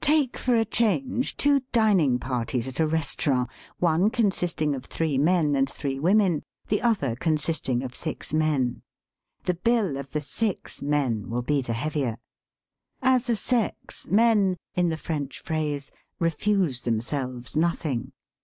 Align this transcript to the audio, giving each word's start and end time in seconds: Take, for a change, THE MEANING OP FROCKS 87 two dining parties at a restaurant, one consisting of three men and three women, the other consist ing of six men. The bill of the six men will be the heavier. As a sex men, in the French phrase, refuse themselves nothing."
Take, 0.00 0.36
for 0.36 0.54
a 0.54 0.64
change, 0.64 1.36
THE 1.36 1.48
MEANING 1.48 1.56
OP 1.56 1.58
FROCKS 1.58 1.58
87 1.58 1.60
two 1.62 1.66
dining 1.72 2.18
parties 2.20 2.68
at 2.68 2.78
a 2.78 2.86
restaurant, 2.86 3.50
one 3.80 4.08
consisting 4.08 4.72
of 4.72 4.84
three 4.84 5.18
men 5.18 5.56
and 5.56 5.68
three 5.68 5.98
women, 5.98 6.44
the 6.68 6.80
other 6.80 7.16
consist 7.16 7.68
ing 7.68 7.82
of 7.82 7.92
six 7.92 8.32
men. 8.32 8.82
The 9.46 9.54
bill 9.54 9.96
of 9.96 10.12
the 10.12 10.20
six 10.20 10.80
men 10.80 11.28
will 11.28 11.42
be 11.42 11.60
the 11.60 11.72
heavier. 11.72 12.18
As 13.02 13.28
a 13.28 13.34
sex 13.34 14.06
men, 14.08 14.58
in 14.76 14.90
the 14.90 14.96
French 14.96 15.40
phrase, 15.42 15.90
refuse 16.20 16.82
themselves 16.82 17.56
nothing." 17.56 18.12